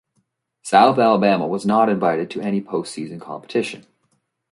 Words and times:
South 0.63 0.97
Alabama 0.97 1.45
was 1.45 1.63
not 1.63 1.87
invited 1.87 2.31
to 2.31 2.41
any 2.41 2.59
postseason 2.59 3.21
competition. 3.21 3.85